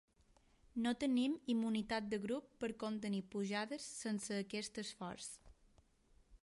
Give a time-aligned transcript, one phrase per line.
[0.85, 5.29] No tenim immunitat de grup per contenir pujades sense aquest esforç.